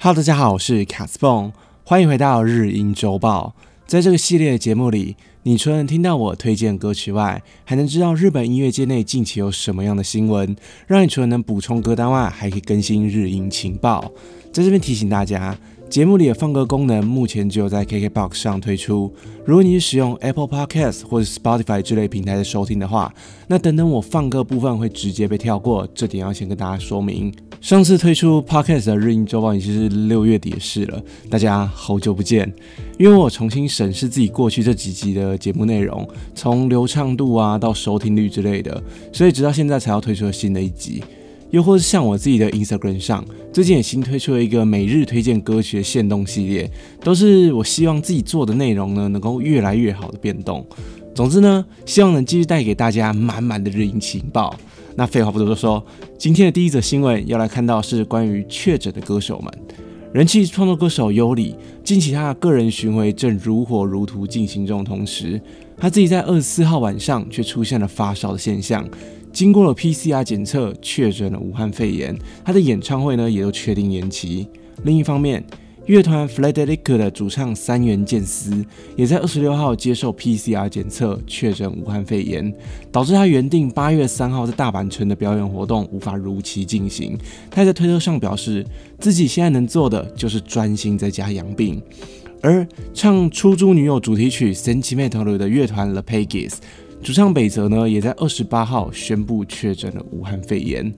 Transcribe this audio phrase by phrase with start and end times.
[0.00, 3.56] Hello，大家好，我是卡斯蹦，欢迎回到日音周报。
[3.84, 10.54] 在这个系列的节目里，你除了能听到我推荐歌曲外，还能知道日本音乐界内近期有什么样的新闻，
[10.86, 14.12] 让你除了能补充歌单外，还可以更新日音情报。
[14.52, 15.58] 在这边提醒大家。
[15.90, 19.10] 节目里的放歌功能目前只有在 KKBOX 上推出。
[19.46, 23.10] 如果你是使用 Apple Podcast 或者 Spotify 之类平台的收听的话，
[23.46, 27.32] 那等等我放歌部分会直接被跳过，这点要先跟大家说明。
[27.60, 32.50] 上次推出 Podcast 的日音周报已经是六月底的事了，大家好久不见。
[32.98, 38.80] 因为我重新审视自己过去这几集的节目内容，从流畅度啊到收听率之类的，
[39.12, 41.02] 所以直到现在才要推出新的一集。
[41.50, 50.64] 又或是像我自己的 Instagram 上，最近也新推出了一个每日推荐歌曲的限动系列，都是我希望自己做的内容呢，能够越来越好的变动。
[51.12, 54.54] 总之呢，希望能继续带给大家满满的日音情报。
[54.98, 55.80] 那废话不多说，
[56.18, 59.52] 今天的第一则新闻要来看到是关于确诊的歌手们。
[60.12, 65.40] 人气创作歌手优里，近期他的个人巡回正如火如荼进行中，同时
[65.76, 68.84] 他自己在二十四号晚上却出现了发烧的现象。
[69.32, 72.18] 经过了 PCR 检测，确诊了武汉肺炎。
[72.44, 74.48] 他的演唱会呢，也都确定延期。
[74.82, 75.46] 另一方面，
[75.88, 78.62] 乐团 f l e d e r i c 的主唱三原健司
[78.94, 82.52] 也在二十六号接受 PCR 检测，确诊武汉肺炎，
[82.92, 87.16] 导致他原定八月三号在大阪城的表演活动无法如期进行。
[87.50, 88.62] 他在推特上表示，
[89.00, 91.80] 自己现在能做的就是专心在家养病。
[92.42, 96.56] 而唱《出租女友》主题曲《Sentimental》的乐团 The Pegs，。
[97.02, 100.92] 主唱北泽呢，也在二十八号宣布确诊了武汉肺炎。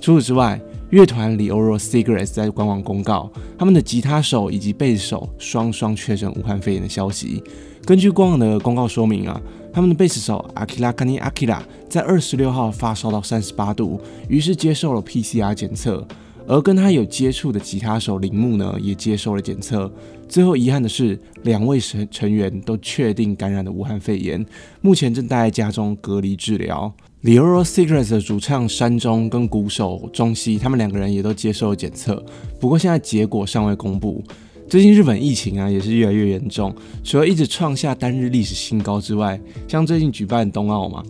[0.00, 7.42] 除此之外，乐团 The Oral Cigarettes 在官网公告，他们的吉他手以及贝斯手双双确诊武汉肺炎的消息。
[7.84, 9.40] 根据官网的公告说明啊，
[9.72, 16.06] 他们的贝斯手 Akira Kani Akira 在二十六号发烧到三十八度，于是接受了 PCR 检测。
[16.48, 19.90] 而跟他有接触的吉他手铃木呢，也接受了检测。
[20.28, 24.46] 最后遗憾的是，两位成成员都确定感染了武汉肺炎，
[24.80, 26.92] 目前正待在家中隔离治疗。
[27.26, 32.24] The Oral Cigarettes 的主唱山中跟鼓手中西，他们两个人也都接受了检测，
[32.60, 34.22] 不过现在结果尚未公布。
[34.68, 36.72] 最近日本疫情啊，也是越来越严重，
[37.02, 41.02] 除了一直创下单日历史新高之外，像最近举办冬奥嘛。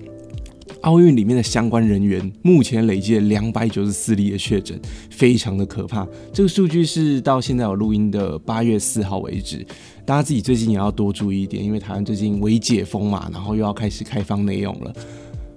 [0.81, 6.07] 奥运里面的相关人员目前累计两百九十四例的确诊，非常的可怕。
[6.33, 9.67] 这个数据是到现在我录音的八月四号为止，
[10.07, 14.95] 大家自己最近也要多注意一点，因为台湾最近微解封嘛，然后又要开始开放内容了。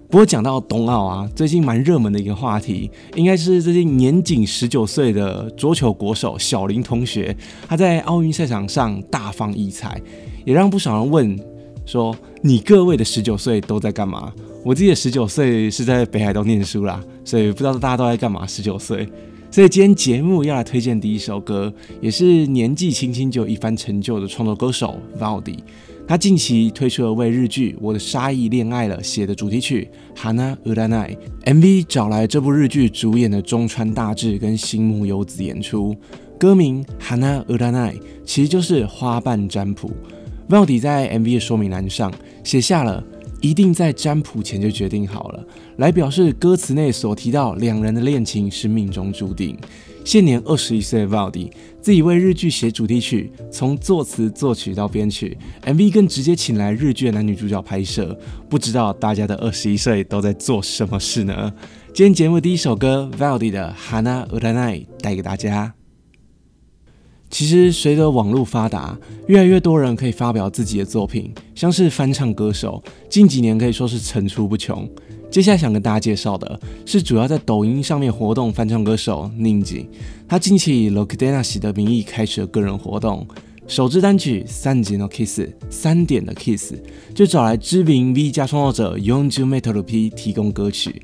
[0.09, 7.35] 不过讲到冬奥啊，最近蛮热门的一个话题，应该是最近年仅十九岁的桌球国手小林同学，
[7.67, 10.01] 他在奥运赛场上大放异彩，
[10.45, 11.39] 也让不少人问
[11.85, 14.33] 说：你各位的十九岁都在干嘛？
[14.65, 18.47] 我自己的十九岁是在北海道念书啦，所以不知道大家都在干嘛。
[18.47, 19.07] 十九岁，
[19.51, 21.71] 所以今天节目要来推荐第一首歌，
[22.01, 25.59] 也是年纪轻轻就有一番成就的创作歌手 Valdi。
[26.09, 29.87] 他近期推出了为日剧《我的沙溢恋爱了》写的主题曲
[30.19, 31.15] 《Hana Uranai》
[31.45, 35.95] ，MV 找来这部日剧主演的中川大志跟新木优子演出。
[36.39, 37.91] 歌名《Hana Uranai》
[38.25, 39.91] 其实就是花瓣占卜。
[40.49, 42.11] Valdi 在 MV 的说明栏上
[42.43, 43.03] 写下了。
[43.41, 45.41] 一定在占卜前就决定好了，
[45.77, 49.57] 来表示歌词内所提到两人的恋情是命中注定。
[50.03, 51.51] 现年二十一岁的 Valdi
[51.81, 58.17] 自己为日剧写主题曲，从作词作曲到编曲，MV 更直接请来日剧的男女主角拍摄。
[58.49, 61.53] 不知道大家的二十一岁都在做什么事呢？
[61.93, 65.78] 今天节目第一首歌 Valdi 的 Hana Uranai 带给大家。
[67.29, 68.97] 其实，随着网络发达，
[69.27, 74.89] 越来越多人可以发表自己的作品，像是翻唱歌手，近几年可以说是层出不穷。
[75.29, 79.87] 接下来想跟大家介绍的是主要在抖音上面活动翻唱歌手宁井，
[80.27, 83.27] 他近期以 Lokdenas 的名义开始了个人活动，
[83.67, 86.73] 首支单曲三级的 Kiss 三点的 Kiss
[87.13, 90.99] 就找来知名 V 加创作者 Yongju Metal P 提供歌曲。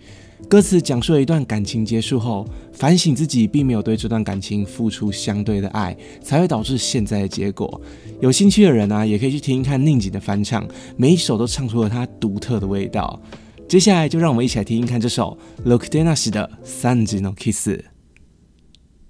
[0.47, 7.81] 歌词讲述了一段感情结束后，反省自己并没有对这段感情付出相对的爱，才会导致现在的结果。
[8.21, 13.19] 有兴趣的人呢，也可以去听一看宁井的翻唱，每一首都唱出了他独特的味道。
[13.67, 17.69] 接下来就让我们一起来听听看这首 Lokedenashi 的三级 no kiss。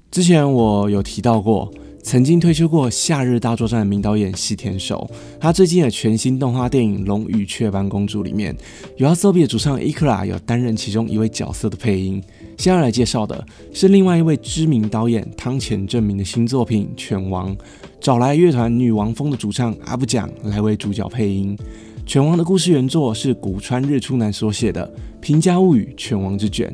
[0.10, 1.72] 之前我有提到过。
[2.06, 5.10] 曾经推出过《夏日大作战》的名导演细田守，
[5.40, 8.56] 他最近的全新动画电影《龙与雀斑公主》里面，
[8.98, 12.22] 由阿 Sobi 的主唱 Ikura 有担任其中一位角色的配音。
[12.60, 13.44] 现在来介绍的
[13.74, 17.52] 是另外一位知名导演汤浅正明的新作品《犬王》，
[18.00, 21.58] 找来乐团女王蜂的主唱阿布奖来为主角配音。
[22.06, 24.88] 《犬王》的故事原作是古川日出男所写的
[25.20, 26.72] 《平家物语》《犬王之卷》。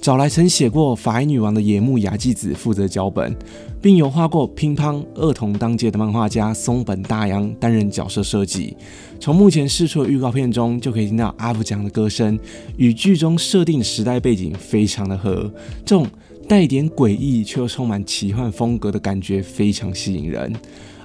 [0.00, 3.34] 找来曾写过《法医女王》的野木雅纪子负责脚本，
[3.82, 8.76] 并由画过《乒乓》《恶童当街》的漫画家松本大洋担任角色设计。
[9.18, 12.38] 从目前试出的预告片中，就可以听到阿福讲的歌声
[12.76, 15.50] 与剧中设定时代背景非常的合，
[15.84, 16.06] 这种
[16.46, 20.52] 带点诡异却又充满奇幻风格的感觉非常吸引人。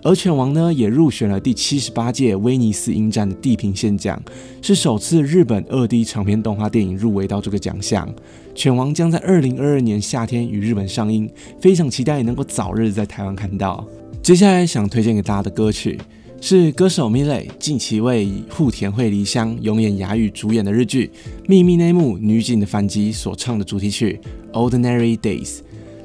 [0.03, 4.19] 而犬王呢，也入选了第七十八届威尼斯影展的地平线奖，
[4.62, 8.12] 是首次日本二 D 长篇动画电影入围到这个奖项。
[8.56, 13.88] 犬王将在二零二二年夏天与日本上映，非常期待能够早日在台湾看到。
[14.24, 16.00] 接下来想推荐给大家的歌曲，
[16.42, 21.07] 是歌手 Milet 近期为户田惠梨香永演哑语主演的日剧
[21.48, 24.19] 《秘密内幕：女警的反击》所唱的主题曲
[24.69, 25.48] 《Ordinary Days》。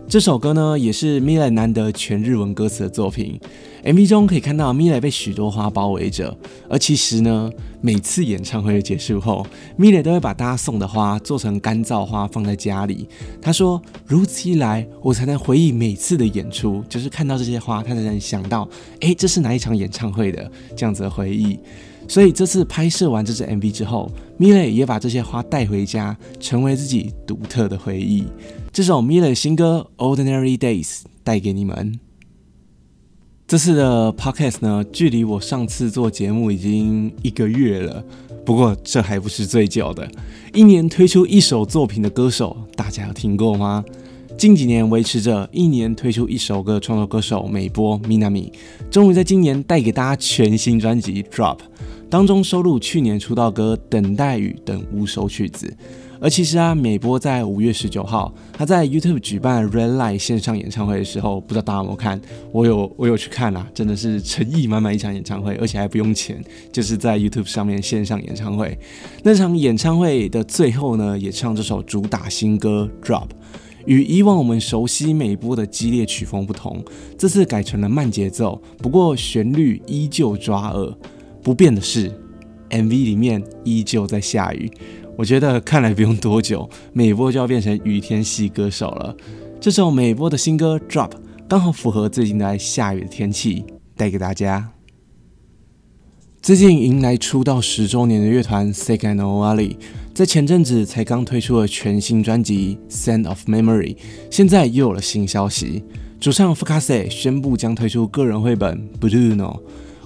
[0.09, 3.41] 这首歌呢，也是 Mile 难得全日文歌词的作品。
[3.85, 6.37] MV 中可以看到 Mile 被许多花包围着，
[6.71, 7.51] 而其实呢，
[7.81, 9.45] 每次演唱会结束后
[9.77, 13.09] ，Mile 都会把大家送的花做成干燥花放在家里。
[13.43, 18.69] 他说：“如此一来，我才能回忆每次的演出，就是看到这些花，他才能想到，
[19.01, 21.59] 哎，这是哪一场演唱会的这样子的回忆。”
[22.09, 28.25] 所以这次拍摄完这支 MV 之后，Mile 也把这些花带回家，成为自己独特的回忆。
[28.73, 29.87] 这首 Mile 新歌
[30.17, 30.85] 《Ordinary Days》
[31.25, 31.99] 带给你们。
[33.49, 38.05] 这次的 podcast 呢，距离我上次做节目已经一个月了。
[38.45, 40.09] 不过这还不是最久的，
[40.53, 43.85] 一年推出一首作品的歌手，大家有听过吗？
[44.37, 48.53] 近几年维持着一年推出一首歌创作歌手美波 Minami，
[48.91, 51.57] 终于在今年带给大家全新专辑《Drop》，
[52.09, 55.75] 当中收录去年出道歌《等待雨》等五首曲子。
[56.19, 62.19] 而其实啊，美波在五月十九号，他在 YouTube 举办 Red Light 线上演唱会的时候，不知道大家有没有看？
[62.53, 66.43] 我有，我有去看啦，真的是诚意满满一场演唱会，而且还不用钱，
[66.73, 68.79] 就是在 YouTube 上面线上演唱会。
[69.23, 73.29] 那场演唱会的最后呢，也唱这首主打新歌 Drop。
[73.85, 76.83] 与以往我们熟悉美波的激烈曲风不同，
[77.19, 80.93] 这次改成了慢节奏，不过旋律依旧抓耳。
[81.47, 82.11] 不变的是
[82.71, 84.69] ，MV 里面依旧在下雨。
[85.17, 89.17] 我觉得看来不用多久，美波就要变成雨天系歌手了。
[89.61, 91.11] 这首美波的新歌《Drop》
[91.47, 93.65] 刚好符合最近在下雨的天气，
[93.97, 94.73] 带给大家。
[96.43, 99.77] 最近迎来出道十周年的乐团 Sega No Ali，
[100.13, 103.95] 在前阵子才刚推出了全新专辑《Sand of Memory》，
[104.33, 105.85] 现在又有了新消息，
[106.19, 109.37] 主唱 Fukase 宣布将推出个人绘本《Bruno》。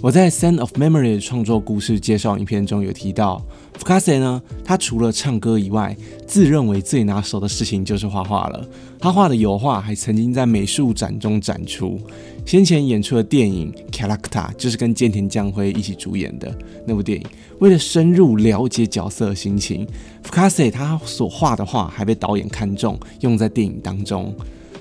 [0.02, 3.44] 我在《Sand of Memory》的创作故事介绍影片中有提到
[3.79, 5.94] ，Fukase 呢，他除了唱歌以外，
[6.26, 8.67] 自认为最拿手的事情就是画画了。
[8.99, 12.00] 他画的油画还曾经在美术展中展出。
[12.47, 16.50] 先前演出的电影《Character》就是跟菅田将晖一起主演的
[16.87, 17.26] 那部电影。
[17.58, 19.87] 为了深入了解角色的心情
[20.25, 24.35] ，Fukase 他所画的画还被导演看中，用在电影当中。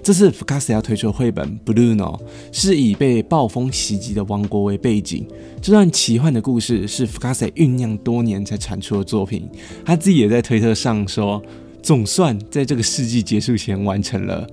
[0.09, 2.17] 这次 fukasi 要推出的绘本《Bruno》
[2.51, 5.23] 是以被暴风袭击的王国为背景。
[5.61, 9.47] 这段奇幻的故事是 Fukase 酝酿多年才产出的作品。
[9.85, 11.39] 他自己也在推特上说
[11.83, 14.47] ：“总算在这个世纪结束前完成了。”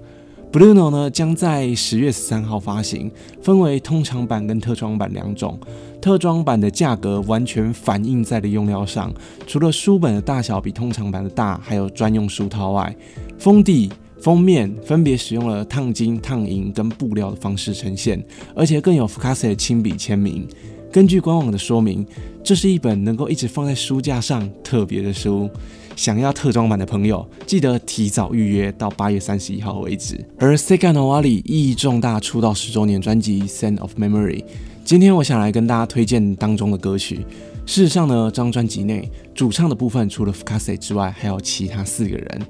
[0.53, 3.11] Bruno 呢将在十月十三号发行，
[3.41, 5.59] 分为通常版跟特装版两种。
[6.03, 9.11] 特装版的价格完全反映在了用料上，
[9.47, 12.95] 除了书本的大小比通常版的大，还有专用书套外，
[13.39, 13.91] 封底。
[14.21, 18.23] 封面分别使用了烫金、烫银跟布料的方式呈现，
[18.55, 20.47] 而且更有 Fukase 的亲笔签名。
[20.93, 22.07] 根据官网的说明，
[22.43, 25.49] 这是一本能够一直放在书架上特别的书。
[25.95, 30.23] 想要特装版的朋友，记得提早预约到八月三十一号为止。
[30.39, 34.41] 而 Sega Nowali 意义重大出道十周年专辑《Sand of Memory》，
[34.85, 37.25] 今天我想来跟大家推荐当中的歌曲。
[37.65, 42.43] 事实上呢，这张专辑内主唱的部分除了 Fukase 之外，还有其他四个人。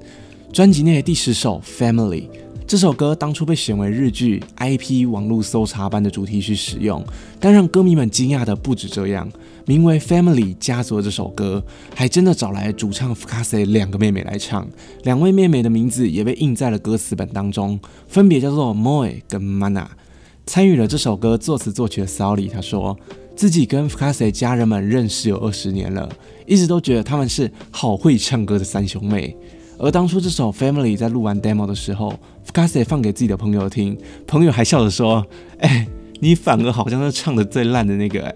[0.57, 2.21] 专辑内的第十首《Family》
[2.65, 7.05] 这首歌当初被选为日剧 IP 网络搜查班的主题曲使用，
[7.39, 9.31] 但让歌迷们惊讶的不止这样，
[9.67, 14.67] 名为《Family 家族》的这首歌还真的找来主唱 Fukase 两个妹妹来唱，
[15.03, 19.85] 两位妹妹的名字也被印在了歌词本当中，分别叫做 Moi 跟 Mana。
[20.47, 22.97] 参与了这首歌作词作曲的 Sally，他说
[23.35, 26.09] 自己跟 Fukase 家人们认识有二十年了，
[26.47, 29.37] 一直都觉得他们是好会唱歌的三兄妹。
[29.79, 32.13] 而当初这首《Family》在录完 demo 的时候
[32.45, 35.25] ，Fukase 放给自己的朋友听，朋友还笑着说
[35.59, 35.87] ：“哎，
[36.19, 38.35] 你反而好像是唱的最烂的那个。”哎，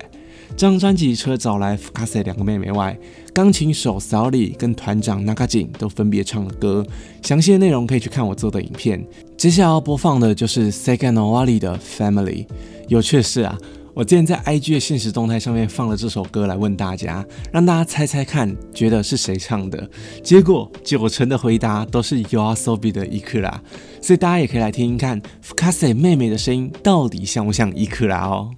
[0.51, 2.95] 这张专辑除了找来 Fukase 两个妹妹外，
[3.33, 6.85] 钢琴手 Sally 跟团长 Nakajin 都分别唱了歌。
[7.23, 9.03] 详细的内容可以去看我做的影片。
[9.35, 12.45] 接下来要播放的就是 Second Nowali 的《Family》。
[12.87, 13.57] 有趣的是啊。
[13.93, 19.89] 我之前在 IG 的现实动态上面放了这首歌来问大家，让大家猜猜看，觉得是谁唱的？
[20.23, 23.61] 结果九成的回答都是 Yoasobi 的伊克拉，
[24.01, 28.51] 所以大家也可以来听听看 Fukase 妹妹的声音到底像不像伊克拉哦？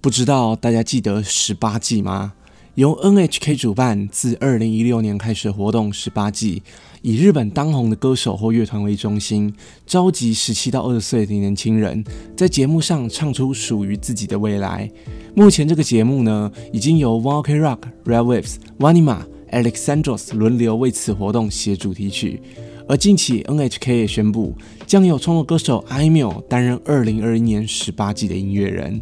[0.00, 2.34] 不知道大家记得十八季吗？
[2.74, 6.62] 由 NHK 主办，自二零一六年开始的活动十八季。
[7.02, 9.52] 以日本当红的歌手或乐团为中心，
[9.86, 12.02] 召集十七到二十岁的年轻人，
[12.34, 14.90] 在节目上唱出属于自己的未来。
[15.34, 19.18] 目前这个节目呢，已经由 w a l k Rock、Red Waves、Wanima、
[19.50, 22.40] Alexandros 轮流为此活动写主题曲。
[22.88, 24.54] 而近期 NHK 也宣布，
[24.86, 28.98] 将由创作歌手 iMio 担任二零二一年十八季的音乐人。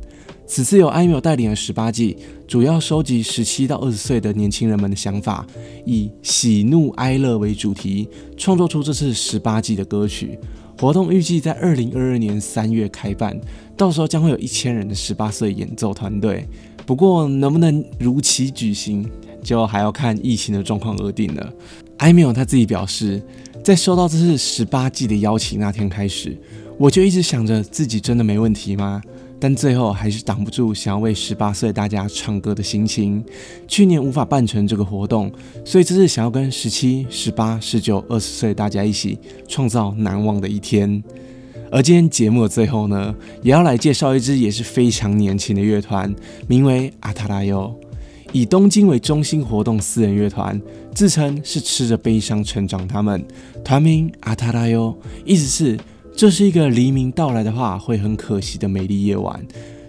[0.50, 2.16] 此次由 iMio 带领的十八季，
[2.48, 5.46] 主要收集十七到二十岁的年轻人们的想法，
[5.86, 10.36] 以喜怒哀乐为主题，创作出这次十八季的歌曲。
[10.76, 13.40] 活动预计在二零二二年三月开办，
[13.76, 16.44] 到时候将会有一千人的十八岁演奏团队。
[16.84, 19.08] 不过能不能如期举行，
[19.44, 21.52] 就还要看疫情的状况而定了。
[21.98, 23.22] iMio 他自己表示，
[23.62, 26.36] 在收到这次十八季的邀请那天开始，
[26.76, 29.00] 我就一直想着自己真的没问题吗？
[29.42, 33.24] 但最后还是挡不住想要为十八岁大家唱歌的心情。
[33.66, 35.32] 去年无法办成这个活动，
[35.64, 39.18] 所以这次想要跟十七、十八、十九、二十岁大家一起
[39.48, 41.02] 创造难忘的一天。
[41.72, 46.14] 而今天节目的最后呢，也要来介绍一支也是非常年轻的乐团，
[46.46, 47.74] 名为阿塔拉尤，
[48.32, 50.60] 以东京为中心活动私人乐团，
[50.94, 52.86] 自称是吃着悲伤成长。
[52.86, 53.24] 他们
[53.64, 54.94] 团名阿塔拉尤，
[55.24, 55.78] 意思是。
[56.20, 59.42] 这是一个黎明到来的话会很可惜的美丽夜晚。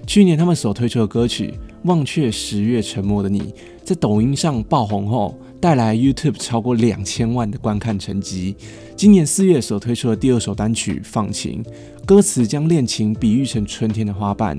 [0.08, 1.48] 去年他们所推出的歌曲
[1.84, 3.42] 《忘却十月沉默的你》
[3.84, 8.56] 在抖音上爆红后，带来 YouTube 超过两千万的观看成绩。
[8.96, 11.62] 今年四月所推出的第二首单曲《放晴》，
[12.06, 14.58] 歌词将恋情比喻成春天的花瓣，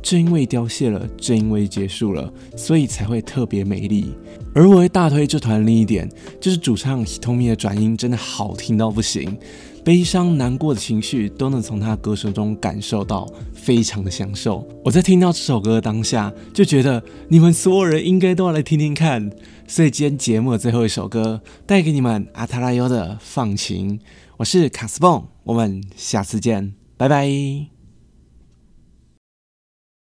[0.00, 4.14] 正因为凋谢了，正因为结束了，所以才会特别美丽。
[4.54, 6.08] 而我会大推这团另一点，
[6.40, 9.36] 就是主唱 Hitomi 的转音真的好听到不行。
[9.88, 14.62] 悲伤、难过的情绪都能从他歌声中感受到，非常的享受。
[14.84, 19.30] 我在听到这首歌的当下，就觉得你们所有人应该都要来听听看。
[19.66, 23.98] 所以今天节目的最后一首歌，带给你们阿塔拉优的《放晴》。
[24.36, 27.77] 我是卡斯蹦，我们下次见，拜拜。